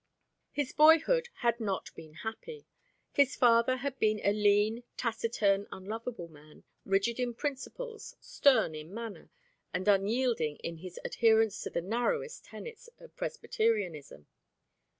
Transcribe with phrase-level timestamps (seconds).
[0.49, 2.65] His boyhood had not been happy.
[3.11, 9.29] His father had been a lean, taciturn, unlovable man, rigid in principles, stern in manner,
[9.75, 14.25] and unyielding in his adherence to the narrowest tenets of Presbyterianism.